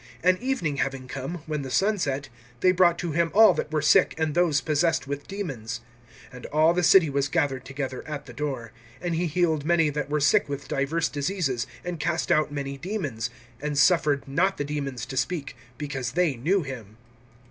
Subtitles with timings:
[0.23, 2.27] (32)And evening having come, when the sun set,
[2.61, 5.81] they brought to him all that were sick, and those possessed with demons.
[6.33, 8.71] (33)And all the city was gathered together at the door.
[9.03, 13.29] (34)And he healed many that were sick with divers diseases, and cast out many demons;
[13.61, 16.97] and suffered not the demons to speak, because they knew him.